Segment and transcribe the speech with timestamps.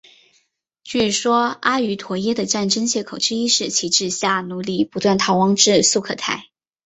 [0.83, 6.45] 据说阿瑜陀耶的战争藉口之一是其治下奴隶不断逃亡至素可泰。